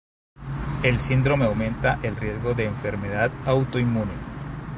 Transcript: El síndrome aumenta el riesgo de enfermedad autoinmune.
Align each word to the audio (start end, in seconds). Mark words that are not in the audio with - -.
El 0.81 0.99
síndrome 0.99 1.45
aumenta 1.45 1.99
el 2.01 2.15
riesgo 2.15 2.55
de 2.55 2.65
enfermedad 2.65 3.29
autoinmune. 3.45 4.09